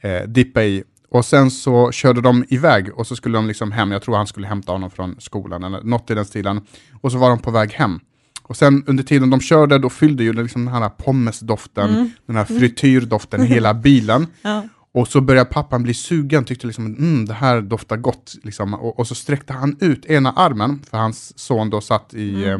[0.00, 0.84] eh, dippa i.
[1.12, 4.26] Och sen så körde de iväg och så skulle de liksom hem, jag tror han
[4.26, 6.60] skulle hämta honom från skolan eller något i den stilen.
[7.00, 8.00] Och så var de på väg hem.
[8.42, 12.10] Och sen under tiden de körde, då fyllde ju liksom den här pommesdoften, Mm.
[12.26, 14.26] den här frityrdoften, hela bilen.
[14.42, 14.64] Ja.
[14.94, 18.34] Och så började pappan bli sugen, tyckte liksom mm, det här doftar gott.
[18.42, 18.74] Liksom.
[18.74, 22.58] Och, och så sträckte han ut ena armen, för hans son då satt i eh,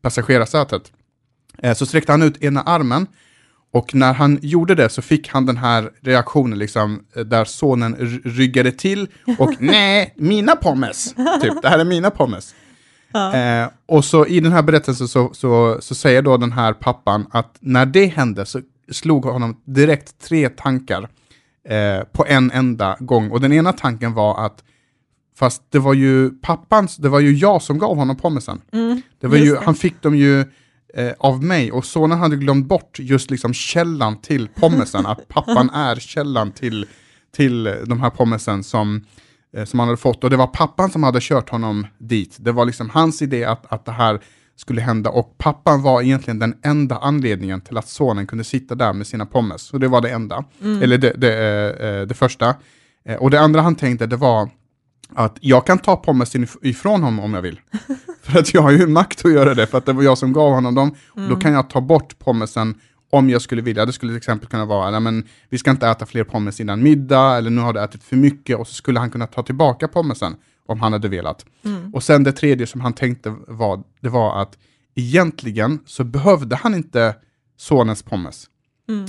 [0.00, 0.92] passagerarsätet.
[1.58, 3.06] Eh, så sträckte han ut ena armen,
[3.72, 7.96] och när han gjorde det så fick han den här reaktionen, liksom, eh, där sonen
[8.24, 9.08] ryggade till
[9.38, 11.14] och nej, mina pommes!
[11.42, 12.54] Typ, det här är mina pommes.
[13.14, 17.26] Eh, och så i den här berättelsen så, så, så säger då den här pappan
[17.30, 21.08] att när det hände så slog honom direkt tre tankar
[21.68, 23.30] eh, på en enda gång.
[23.30, 24.64] Och den ena tanken var att
[25.36, 28.60] fast det var ju pappans, det var ju jag som gav honom pommesen.
[28.72, 29.02] Mm.
[29.20, 29.60] Det var ju, det.
[29.64, 30.44] Han fick dem ju
[30.96, 35.70] eh, av mig och sonen hade glömt bort just liksom källan till pommesen, att pappan
[35.70, 36.86] är källan till,
[37.36, 39.04] till de här pommesen som,
[39.56, 40.24] eh, som han hade fått.
[40.24, 42.36] Och det var pappan som hade kört honom dit.
[42.40, 44.20] Det var liksom hans idé att, att det här
[44.56, 48.92] skulle hända och pappan var egentligen den enda anledningen till att sonen kunde sitta där
[48.92, 49.62] med sina pommes.
[49.62, 50.44] Så det var det enda,
[50.82, 51.32] eller det, det,
[51.80, 52.54] eh, eh, det första.
[53.04, 54.48] Eh, och det andra han tänkte det var
[55.14, 57.60] att jag kan ta pommesen if- ifrån honom om jag vill.
[58.32, 60.32] för att jag har ju makt att göra det, för att det var jag som
[60.32, 60.94] gav honom dem.
[61.08, 62.74] Och då kan jag ta bort pommesen
[63.10, 63.86] om jag skulle vilja.
[63.86, 66.82] Det skulle till exempel kunna vara, nej men vi ska inte äta fler pommes innan
[66.82, 69.88] middag, eller nu har du ätit för mycket, och så skulle han kunna ta tillbaka
[69.88, 71.44] pommesen om han hade velat.
[71.92, 74.58] Och sen det tredje som han tänkte var, det var att
[74.94, 77.14] egentligen så behövde han inte
[77.58, 78.46] sonens pommes.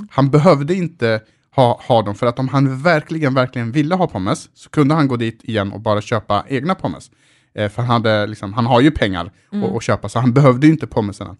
[0.09, 1.21] Han behövde inte
[1.55, 5.07] ha, ha dem, för att om han verkligen, verkligen ville ha pommes, så kunde han
[5.07, 7.11] gå dit igen och bara köpa egna pommes.
[7.55, 9.31] Eh, för han, hade, liksom, han har ju pengar
[9.65, 11.35] att- att köpa, så han behövde ju inte pommesarna.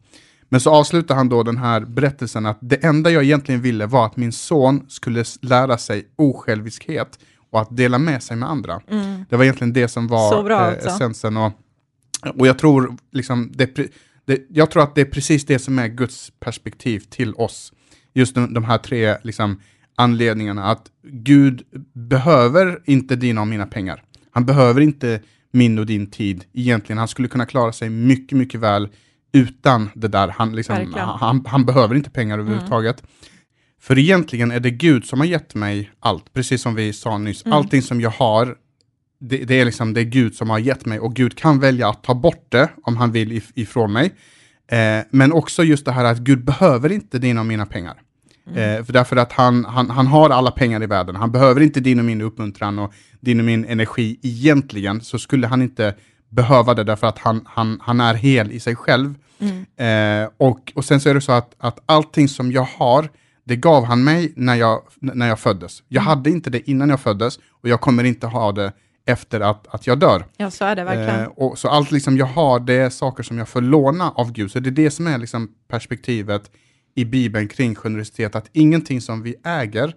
[0.50, 4.06] Men så avslutar han då den här berättelsen att det enda jag egentligen ville var
[4.06, 7.20] att min son skulle lära sig osjälviskhet
[7.52, 8.82] och att dela med sig med andra.
[9.30, 11.38] Det var egentligen det som var bra eh, essensen.
[11.38, 11.52] Och,
[12.40, 13.76] och jag tror liksom, det,
[14.26, 17.74] det, jag tror att det är precis det som är Guds perspektiv till oss.
[18.14, 19.60] Just de, de här tre liksom,
[19.96, 21.62] anledningarna, att Gud
[21.94, 24.04] behöver inte dina och mina pengar.
[24.32, 25.20] Han behöver inte
[25.54, 26.98] min och din tid egentligen.
[26.98, 28.90] Han skulle kunna klara sig mycket, mycket väl
[29.34, 30.28] utan det där.
[30.28, 33.04] Han, liksom, han, han behöver inte pengar överhuvudtaget.
[33.82, 37.44] För egentligen är det Gud som har gett mig allt, precis som vi sa nyss.
[37.46, 38.56] Allting som jag har,
[39.20, 41.90] det, det är liksom det är Gud som har gett mig och Gud kan välja
[41.90, 44.14] att ta bort det om han vill if, ifrån mig.
[44.72, 48.02] Eh, men också just det här att Gud behöver inte dina och mina pengar.
[48.48, 51.16] Eh, för därför att han, han, han har alla pengar i världen.
[51.16, 55.48] Han behöver inte din och min uppmuntran och din och min energi egentligen, så skulle
[55.48, 55.96] han inte
[56.30, 59.16] behöva det därför att han, han, han är hel i sig själv.
[59.78, 63.10] Eh, och, och sen så är det så att, att allting som jag har,
[63.44, 65.84] det gav han mig när jag, när jag föddes.
[65.88, 68.72] Jag hade inte det innan jag föddes och jag kommer inte ha det
[69.06, 70.26] efter att, att jag dör.
[70.38, 71.20] Ja, så är det verkligen.
[71.20, 74.32] Eh, och, så allt liksom jag har, det är saker som jag får låna av
[74.32, 74.52] Gud.
[74.52, 76.52] Så det är det som är liksom perspektivet
[76.96, 79.96] i Bibeln kring generositet, att ingenting som vi äger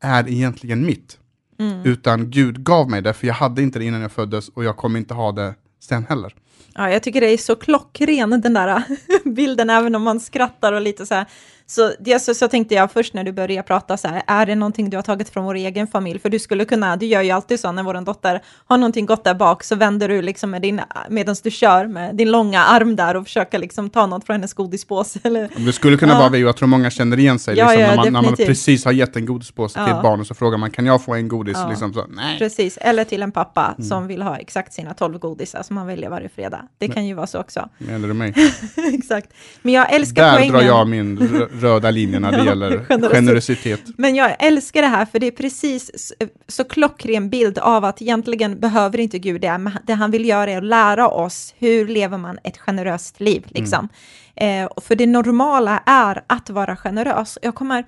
[0.00, 1.18] är egentligen mitt.
[1.58, 1.84] Mm.
[1.84, 4.76] Utan Gud gav mig det, för jag hade inte det innan jag föddes och jag
[4.76, 6.34] kommer inte ha det sen heller.
[6.74, 8.82] Ja, jag tycker det är så klockren den där
[9.24, 11.26] bilden, även om man skrattar och lite så här.
[11.66, 11.90] Så,
[12.20, 14.96] så, så tänkte jag först när du började prata så här, är det någonting du
[14.96, 16.18] har tagit från vår egen familj?
[16.18, 19.24] För du skulle kunna, du gör ju alltid så när vår dotter har någonting gott
[19.24, 22.96] där bak, så vänder du liksom med din, medan du kör med din långa arm
[22.96, 25.18] där och försöker liksom ta något från hennes godispåse.
[25.24, 26.18] Eller, Det skulle kunna Ja.
[26.18, 27.58] vara vi, jag tror många känner igen sig.
[27.58, 30.20] Ja, liksom, ja, när, man, när man precis har gett en godispåse till ett barn
[30.20, 31.56] och så frågar man, kan jag få en godis?
[31.68, 32.38] Liksom så, nej.
[32.38, 33.88] Precis, eller till en pappa Mm.
[33.88, 36.43] som vill ha exakt sina tolv godisar som han väljer varje fredag.
[36.78, 37.68] Det kan ju vara så också.
[37.90, 38.34] Eller mig.
[38.94, 39.28] exakt.
[39.62, 40.52] Men jag älskar Där poängen.
[40.54, 43.80] drar jag min rö- röda linje när det Ja, gäller generositet.
[43.96, 46.12] Men jag älskar det här, för det är precis
[46.48, 50.50] så klockren bild av att egentligen behöver inte Gud det, men det han vill göra
[50.50, 53.88] är att lära oss hur lever man ett generöst liv, liksom.
[54.36, 57.38] Eh, och för det normala är att vara generös.
[57.42, 57.84] Jag kommer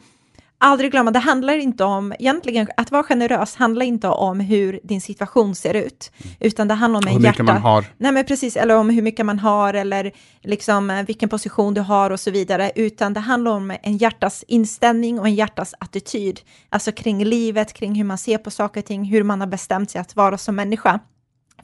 [0.59, 5.01] aldrig glömma, det handlar inte om, egentligen att vara generös handlar inte om hur din
[5.01, 7.85] situation ser ut, utan det handlar om en hur mycket man hjärta, har.
[7.97, 11.81] Nej men precis, eller om hur mycket man har eller liksom eh, vilken position du
[11.81, 16.41] har och så vidare, utan det handlar om en hjärtas inställning och en hjärtas attityd,
[16.69, 19.91] alltså kring livet, kring hur man ser på saker och ting, hur man har bestämt
[19.91, 21.01] sig att vara som människa.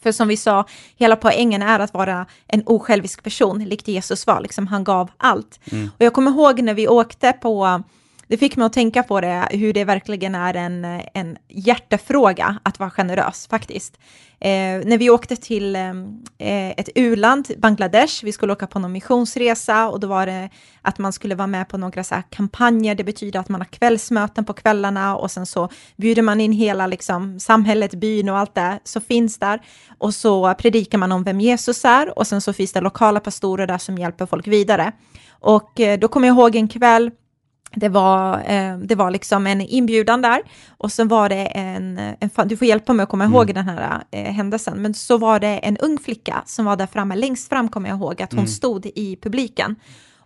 [0.02, 4.40] För som vi sa, hela poängen är att vara en osjälvisk person, likt Jesus var,
[4.40, 5.60] liksom han gav allt.
[5.98, 7.82] Och jag kommer ihåg när vi åkte på,
[8.32, 12.78] det fick mig att tänka på det, hur det verkligen är en, en hjärtefråga att
[12.78, 13.98] vara generös faktiskt.
[14.40, 19.88] Eh, när vi åkte till eh, ett u-land, Bangladesh, vi skulle åka på någon missionsresa
[19.88, 20.48] och då var det
[20.82, 23.68] att man skulle vara med på några så här kampanjer, det betyder att man har
[23.68, 28.54] kvällsmöten på kvällarna och sen så bjuder man in hela liksom, samhället, byn och allt
[28.54, 29.60] det som finns där
[29.98, 33.66] och så predikar man om vem Jesus är och sen så finns det lokala pastorer
[33.66, 34.92] där som hjälper folk vidare.
[35.30, 37.10] Och eh, då kommer jag ihåg en kväll
[37.74, 42.30] det var, eh, det var liksom en inbjudan där och så var det en, en
[42.46, 45.58] du får hjälpa mig att komma ihåg den här eh, händelsen, men så var det
[45.58, 48.86] en ung flicka som var där framme, längst fram kommer jag ihåg att hon stod
[48.86, 49.76] i publiken.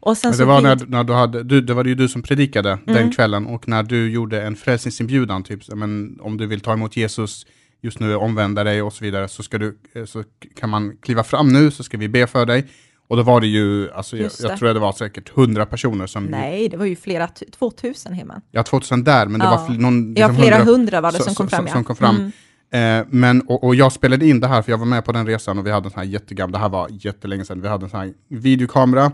[0.01, 2.23] Och sen Men det var när, när du hade, du, det var ju du som
[2.23, 2.95] predikade Mm.
[2.95, 6.97] den kvällen och när du gjorde en frälsningsinbjudan, typ, men om du vill ta emot
[6.97, 7.47] Jesus
[7.83, 11.25] just nu, omvända dig och så vidare, så, ska du, eh, så kan man kliva
[11.25, 12.67] fram nu, så ska vi be för dig.
[13.09, 16.25] Och då var det ju, alltså, jag, jag tror det var säkert hundra personer som,
[16.25, 18.41] Nej, det var ju flera, tu- 2000 Himlen.
[18.51, 19.51] ja 2000 där, men det Ja.
[19.57, 21.67] var fl- någon, Ja, liksom flera hundra var det så- som kom så- fram.
[21.67, 21.73] Ja.
[21.73, 22.17] som kom fram.
[22.17, 23.01] Mm.
[23.01, 25.27] Eh, men, och, och jag spelade in det här, för jag var med på den
[25.27, 27.85] resan och vi hade en sån här jättegammal, det här var jättelänge sedan, vi hade
[27.87, 29.05] en sån här videokamera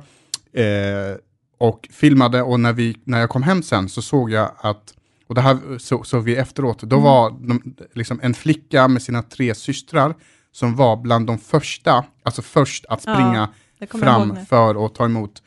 [0.52, 1.16] eh,
[1.58, 4.94] och filmade och när, vi, när jag kom hem sen så såg jag att,
[5.26, 6.88] och det här så, såg vi efteråt, Mm.
[6.90, 10.14] då var de, liksom en flicka med sina tre systrar
[10.52, 13.48] som var bland de första, alltså först att Ja, springa ihåg
[13.86, 15.42] fram för att ta emot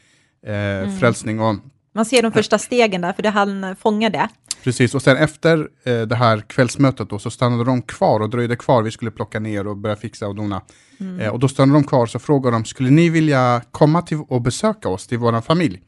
[0.45, 1.39] eh, frälsning.
[1.39, 1.55] Och,
[1.93, 4.29] Man ser de första stegen där, för det han fångade.
[4.63, 8.55] Precis, och sen efter eh, det här kvällsmötet då, så stannade de kvar och dröjde
[8.55, 8.83] kvar.
[8.83, 10.61] Vi skulle plocka ner och börja fixa och dona.
[10.99, 11.19] Mm.
[11.19, 14.41] Eh, och då stannade de kvar så frågade de, skulle ni vilja komma till och
[14.41, 15.81] besöka oss till vår familj?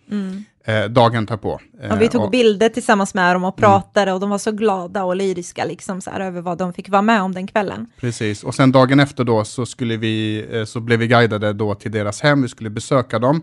[0.67, 1.59] Eh, dagen därpå.
[1.79, 1.89] Eh, Mm.
[1.89, 5.03] Ja, vi tog och- bilder tillsammans med dem och pratade och de var så glada
[5.03, 7.87] och lyriska liksom, så här, över vad de fick vara med om den kvällen.
[7.99, 11.75] Precis, och sen dagen efter då så, skulle vi, eh, så blev vi guidade då
[11.75, 13.41] till deras hem, vi skulle besöka dem.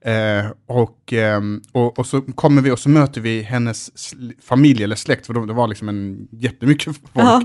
[0.00, 3.90] Eh, och, ehm, och, och så kommer vi och så möter vi hennes
[4.42, 6.98] familj eller släkt, för det var liksom en jättemycket folk.
[7.14, 7.42] Ja.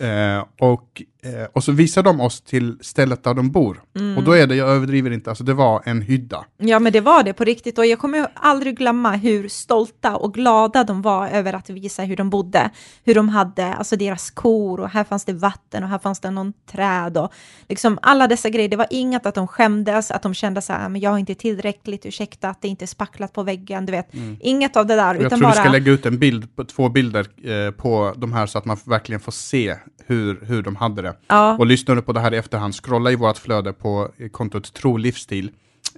[0.00, 3.82] Eh, och, eh, och så visar de oss till stället där de bor.
[4.16, 6.44] Och då är det, jag överdriver inte, alltså det var en hydda.
[6.56, 10.34] Ja, men det var det på riktigt och jag kommer aldrig glömma hur stolta och
[10.34, 12.70] glada de var över att visa hur de bodde,
[13.04, 16.30] hur de hade, alltså deras kor och här fanns det vatten och här fanns det
[16.30, 17.32] någon träd och
[17.68, 18.68] liksom alla dessa grejer.
[18.68, 21.34] Det var inget att de skämdes, att de kände så här, men jag har inte
[21.34, 24.08] tillräckligt, ursäkta att det inte är spacklat på väggen, du vet.
[24.40, 25.72] Inget av det där, Jag utan tror vi ska bara...
[25.72, 29.32] lägga ut en bild, två bilder eh, på de här så att man verkligen får
[29.32, 29.76] se
[30.06, 31.16] hur, hur de hade det.
[31.28, 31.56] Ja.
[31.58, 34.96] Och lyssnar du på det här i efterhand, scrolla i vårt flöde på kontot Tro
[34.96, 35.50] Livsstil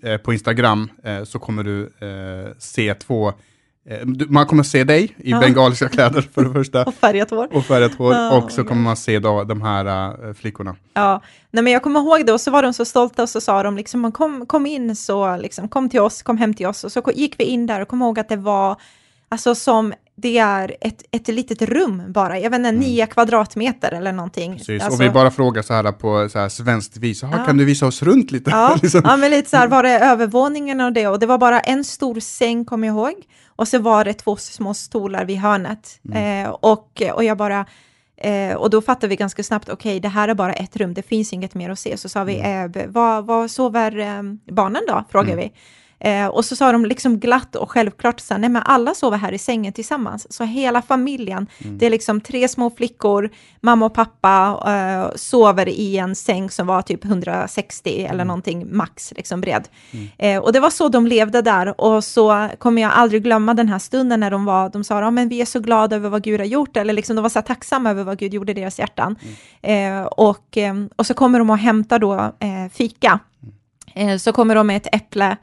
[0.03, 3.29] eh, på Instagram eh, så kommer du eh, se två,
[3.89, 5.41] eh, du, man kommer se dig i Ja.
[5.41, 7.49] bengaliska kläder för det första Och färgat hår.
[7.57, 10.77] och färgat hår Ja, och så kommer man se då de här eh, flickorna.
[10.95, 13.41] Ja, nej men jag kommer ihåg det och så var de så stolta och så
[13.41, 16.85] sa de liksom kom, kom in så liksom kom till oss, kom hem till oss
[16.85, 18.77] och så gick vi in där och kom ihåg att det var
[19.29, 24.13] alltså som det är ett, ett litet rum bara, jag vet inte, nio kvadratmeter eller
[24.13, 24.47] någonting.
[24.47, 24.59] Mm.
[24.59, 24.83] Precis.
[24.83, 27.45] Alltså, och vi bara frågar så här på så här svenskt vis, "Jaha, Ja.
[27.45, 28.51] kan du visa oss runt lite?
[28.51, 29.01] Ja, Liksom.
[29.05, 31.85] ja, men lite så här var det övervåningen och det och det var bara en
[31.85, 33.15] stor säng kommer jag ihåg
[33.47, 36.45] och så var det två små stolar vid hörnet Mm.
[36.47, 37.67] eh, och, och jag bara
[38.23, 41.03] Eh, och då fattade vi ganska snabbt, okej, det här är bara ett rum, det
[41.03, 41.97] finns inget mer att se.
[41.97, 42.73] Så sa vi, Mm.
[42.75, 44.23] eh, vad, vad sover eh,
[44.55, 45.05] barnen då?
[45.11, 45.53] Frågade vi.
[46.01, 49.19] Eh, och så sa de liksom glatt och självklart, så här, nej men alla sover
[49.19, 50.33] här i sängen tillsammans.
[50.33, 51.79] Så hela familjen, mm.
[51.79, 56.67] det är liksom tre små flickor, mamma och pappa eh, sover i en säng som
[56.67, 58.11] var typ 160 mm.
[58.11, 59.69] eller någonting max liksom bred.
[59.91, 60.09] Mm.
[60.19, 63.69] Eh, och det var så de levde där och så kommer jag aldrig glömma den
[63.69, 66.23] här stunden när de var, de sa, ja men vi är så glada över vad
[66.23, 68.79] Gud har gjort, eller liksom de var så tacksamma över vad Gud gjorde i deras
[68.79, 69.17] hjärtan.
[69.63, 70.03] Mm.
[70.03, 73.21] Eh, och, eh, och så kommer de och hämtar då eh, fika.
[73.95, 74.19] Mm.
[74.19, 75.37] så kommer de med ett äpple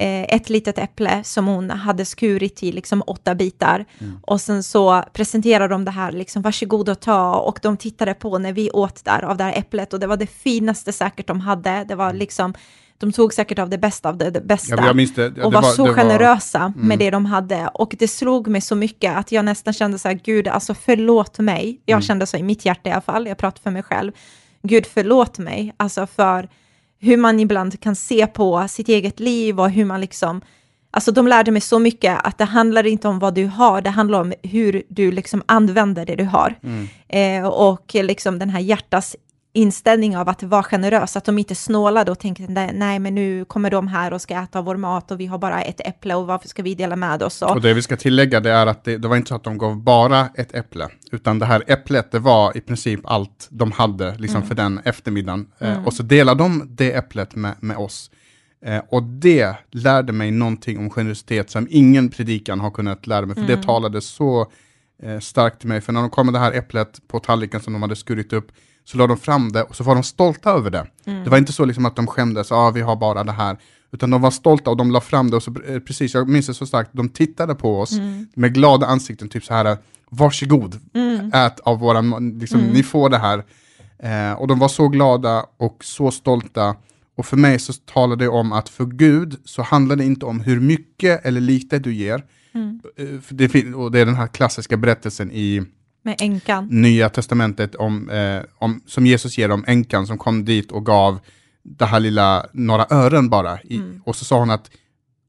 [0.00, 3.84] ett litet äpple som hon hade skurit i liksom åtta bitar.
[3.98, 4.18] Mm.
[4.22, 7.34] Och sen så presenterade de det här, liksom, varsågod och ta.
[7.34, 10.16] Och de tittade på när vi åt där av det här äpplet och det var
[10.16, 11.84] det finaste säkert de hade.
[11.88, 12.18] Det var mm.
[12.18, 12.54] liksom,
[12.98, 14.76] de tog säkert av det bästa av det, det bästa.
[14.76, 16.88] Ja, det, ja, och var, var så generösa var, mm.
[16.88, 17.68] med det de hade.
[17.74, 21.38] Och det slog mig så mycket att jag nästan kände så här, Gud, alltså förlåt
[21.38, 21.80] mig.
[21.84, 22.02] Jag mm.
[22.02, 24.12] kände så i mitt hjärta i alla fall, jag pratar för mig själv.
[24.62, 26.48] Gud, förlåt mig, alltså för
[27.04, 30.40] hur man ibland kan se på sitt eget liv och hur man liksom,
[30.90, 33.90] alltså de lärde mig så mycket att det handlar inte om vad du har, det
[33.90, 36.54] handlar om hur du liksom använder det du har.
[36.62, 36.88] Mm.
[37.08, 39.16] Eh, och liksom den här hjärtas
[39.54, 43.70] inställning av att vara generös, att de inte snålade och tänkte nej men nu kommer
[43.70, 46.48] de här och ska äta vår mat och vi har bara ett äpple och varför
[46.48, 47.42] ska vi dela med oss?
[47.42, 49.44] Och, och det vi ska tillägga det är att det, det, var inte så att
[49.44, 53.72] de gav bara ett äpple, utan det här äpplet det var i princip allt de
[53.72, 54.48] hade liksom mm.
[54.48, 55.46] för den eftermiddagen.
[55.58, 55.80] Eh, mm.
[55.80, 58.10] Eh, och så delade de det äpplet med, med oss.
[58.64, 63.34] Eh, och det lärde mig någonting om generositet som ingen predikan har kunnat lära mig,
[63.34, 63.56] för mm.
[63.56, 64.46] det talade så
[65.02, 65.80] eh, starkt till mig.
[65.80, 68.52] För när de kom med det här äpplet på tallriken som de hade skurit upp,
[68.84, 70.86] så la de fram det och så var de stolta över det.
[71.06, 71.24] Mm.
[71.24, 73.56] Det var inte så liksom att de skämdes, ja ah, vi har bara det här,
[73.92, 76.46] utan de var stolta och de la fram det och så, eh, precis, jag minns
[76.46, 78.26] det så starkt, de tittade på oss mm.
[78.34, 79.78] med glada ansikten, typ så här,
[80.10, 81.30] varsågod, mm.
[81.32, 82.72] ät av våran, liksom, mm.
[82.72, 83.44] ni får det här.
[83.98, 86.76] Eh, och de var så glada och så stolta.
[87.16, 90.40] Och för mig så talar det om att för Gud så handlar det inte om
[90.40, 92.24] hur mycket eller lite du ger.
[92.54, 92.80] Mm.
[92.96, 95.62] Eh, det, och det är den här klassiska berättelsen i
[96.04, 96.68] med änkan.
[96.70, 101.18] Nya testamentet om, eh, om, som Jesus ger om änkan som kom dit och gav
[101.62, 103.60] det här lilla, några ören bara.
[103.60, 104.02] I, mm.
[104.04, 104.70] Och så sa hon att,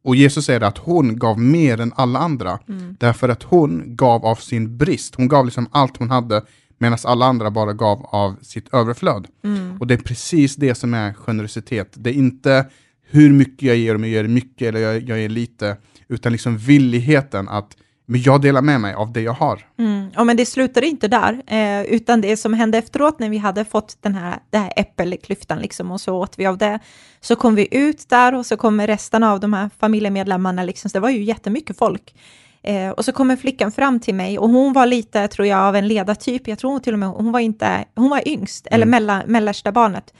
[0.04, 2.60] och Jesus säger att hon gav mer än alla andra.
[2.68, 2.96] Mm.
[3.00, 5.16] Därför att hon gav av sin brist.
[5.16, 6.42] Hon gav liksom allt hon hade
[6.78, 9.28] medan alla andra bara gav av sitt överflöd.
[9.44, 9.78] Mm.
[9.80, 11.90] Och det är precis det som är generositet.
[11.94, 12.66] Det är inte
[13.10, 16.58] hur mycket jag ger, om jag ger mycket eller jag, jag ger lite, utan liksom
[16.58, 19.68] villigheten att men jag delar med mig av det jag har.
[19.78, 20.10] Mm.
[20.16, 23.66] Ja, men det slutar inte där, eh, utan det som hände efteråt när vi hade
[23.66, 26.80] fått den här, den här äppelklyftan liksom, och så åt vi av det,
[27.22, 30.98] så kom vi ut där och så kommer resten av de här familjemedlemmarna, liksom, så
[30.98, 32.16] det var ju jättemycket folk.
[32.64, 35.76] Eh, och så kommer flickan fram till mig och hon var lite, tror jag, av
[35.76, 36.48] en ledartyp.
[36.48, 38.76] Jag tror hon till och med, hon var inte, hon var yngst, mm.
[38.76, 40.14] eller mellan, mellersta barnet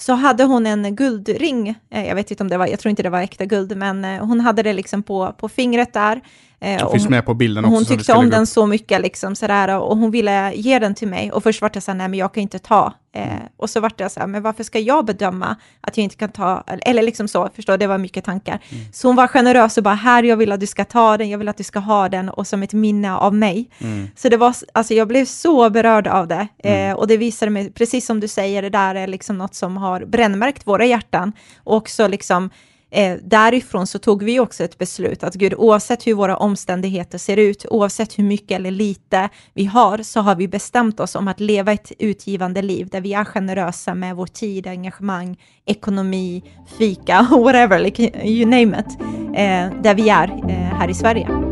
[0.00, 3.02] så hade hon en guldring, eh, jag vet inte om det var, jag tror inte
[3.02, 6.20] det var äkta guld, men eh, hon hade det liksom på, på fingret där.
[6.60, 7.74] Eh, det finns med på bilden också.
[7.74, 11.32] Hon tyckte om den så mycket, liksom, sådär, och hon ville ge den till mig.
[11.32, 12.94] Och först var det så här, nej men jag kan inte ta.
[13.14, 16.16] Eh, och så var det så här, men varför ska jag bedöma att jag inte
[16.16, 18.60] kan ta, eller liksom så, förstå, det var mycket tankar.
[18.68, 18.84] Mm.
[18.92, 21.38] Så hon var generös och bara, här, jag vill att du ska ta den, jag
[21.38, 23.70] vill att du ska ha den, och som ett minne av mig.
[23.78, 24.08] Mm.
[24.16, 26.48] Så det var, alltså jag blev så berörd av det.
[26.64, 26.90] Mm.
[26.90, 29.76] Eh, och det visade mig, precis som du säger, det där är liksom något som
[29.76, 31.32] har brännmärkt våra hjärtan.
[31.64, 32.50] Och också liksom,
[32.90, 37.36] eh, därifrån så tog vi också ett beslut att Gud, oavsett hur våra omständigheter ser
[37.36, 41.40] ut, oavsett hur mycket eller lite vi har, så har vi bestämt oss om att
[41.40, 46.42] leva ett utgivande liv där vi är generösa med vår tid, engagemang, ekonomi,
[46.78, 49.00] fika, whatever, like, you name it,
[49.34, 51.47] eh, där vi är eh, här i Sverige.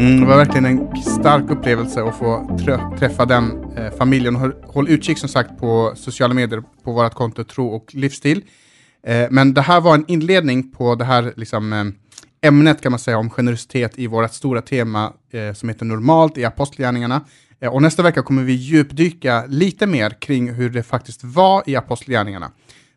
[0.00, 2.58] Mm, det var verkligen en stark upplevelse att få
[2.98, 4.36] träffa den eh, familjen.
[4.36, 8.44] Håll, håll utkik som sagt på sociala medier på vårt konto Tro och livsstil.
[9.06, 11.84] Eh, men det här var en inledning på det här liksom, eh,
[12.48, 16.44] ämnet kan man säga om generositet i vårt stora tema eh, som heter normalt i
[16.44, 17.20] apostlagärningarna.
[17.60, 21.76] Eh, och nästa vecka kommer vi djupdyka lite mer kring hur det faktiskt var i
[21.76, 22.50] apostlagärningarna.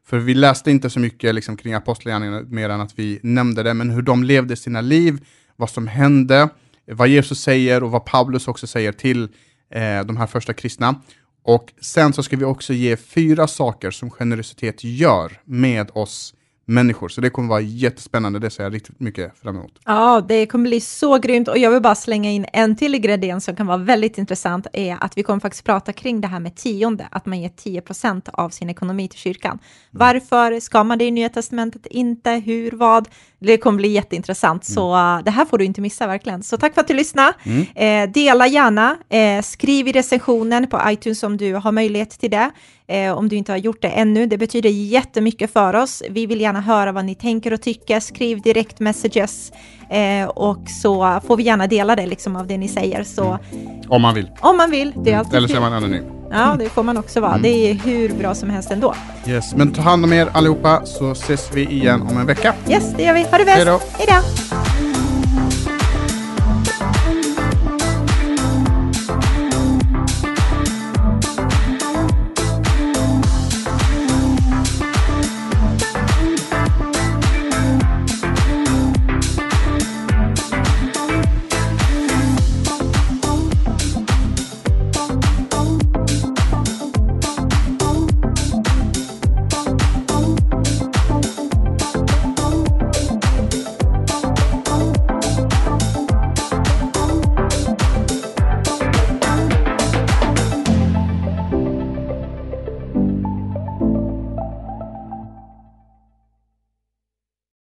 [0.06, 3.74] För vi läste inte så mycket liksom, kring apostlagärningarna mer än att vi nämnde det,
[3.74, 6.50] men hur de levde sina liv, vad som hände,
[6.88, 9.24] vad Jesus säger och vad Paulus också säger till
[9.70, 10.96] eh, de här första kristna.
[11.44, 16.34] Och sen så ska vi också ge fyra saker som generositet gör med oss
[16.66, 17.10] människor.
[17.10, 19.80] Så det kommer vara jättespännande, det ser jag riktigt mycket fram emot.
[19.86, 23.46] Ja, det kommer bli så grymt och jag vill bara slänga in en till ingrediens
[23.46, 26.56] som kan vara väldigt intressant, är att vi kommer faktiskt prata kring det här med
[26.56, 29.52] tionde, att man ger 10% av sin ekonomi till kyrkan.
[29.52, 29.60] Mm.
[29.92, 31.86] Varför ska man det i Nya Testamentet?
[31.86, 33.08] Inte hur, vad?
[33.44, 36.44] Det kommer bli jätteintressant, så uh, det här får du inte missa verkligen.
[36.44, 37.34] Så tack för att du lyssnade.
[37.44, 38.08] Mm.
[38.08, 42.52] Eh, dela gärna, eh, skriv i recensionen på iTunes om du har möjlighet till det.
[42.88, 44.26] Eh, om du inte har gjort det ännu.
[44.26, 46.04] Det betyder jättemycket för oss.
[46.10, 48.00] Vi vill gärna höra vad ni tänker och tycker.
[48.00, 49.52] Skriv direkt messages
[49.90, 53.04] eh, och så får vi gärna dela det liksom av det ni säger.
[53.04, 53.40] Så
[53.88, 54.32] Om man vill.
[54.40, 56.23] om man vill, det är alltid Eller så är man anonym.
[56.34, 57.38] Ja, det får man också vara.
[57.38, 58.96] Det är hur bra som helst ändå.
[59.28, 59.56] Yes.
[59.56, 62.54] Men ta hand om er allihopa så ses vi igen om en vecka.
[62.70, 63.24] Yes, det gör vi.
[63.32, 63.68] Ha det bäst.
[63.98, 64.93] Hej då.